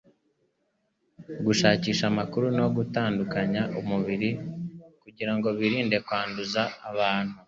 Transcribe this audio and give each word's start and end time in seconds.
gushakisha 1.45 2.03
amakuru 2.11 2.47
no 2.57 2.67
gutandukanya 2.75 3.61
umubiri 3.79 4.29
kugira 5.03 5.31
ngo 5.35 5.47
birinde 5.59 5.97
kwanduza 6.05 6.61
abantu 6.89 7.35